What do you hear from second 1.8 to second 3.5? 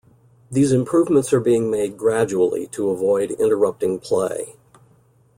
gradually to avoid